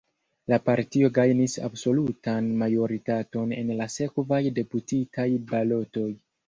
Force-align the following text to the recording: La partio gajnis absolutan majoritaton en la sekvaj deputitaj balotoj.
La 0.51 0.57
partio 0.69 1.09
gajnis 1.17 1.57
absolutan 1.67 2.49
majoritaton 2.63 3.55
en 3.61 3.73
la 3.83 3.91
sekvaj 3.99 4.45
deputitaj 4.61 5.29
balotoj. 5.55 6.13